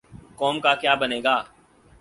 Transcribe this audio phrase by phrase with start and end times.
[0.39, 1.35] قوم کا کیا بنے گا؟